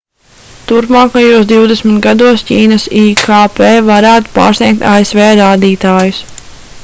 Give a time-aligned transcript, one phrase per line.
[0.69, 3.61] turpmākajos divdesmit gados ķīnas ikp
[3.91, 6.25] varētu pārsniegt asv rādītājus